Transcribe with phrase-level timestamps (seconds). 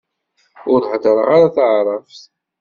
[0.71, 2.21] Ur heddreɣ ara taɛrabt.